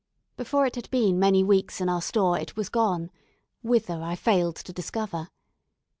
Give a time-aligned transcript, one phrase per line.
[0.35, 3.11] Before it had been many weeks in our store it was gone
[3.61, 5.29] whither, I failed to discover.